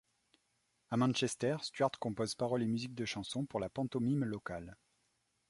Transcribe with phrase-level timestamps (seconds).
[0.89, 4.75] A Manchester, Stuart compose paroles et musiques de chansons pour la pantomime locale.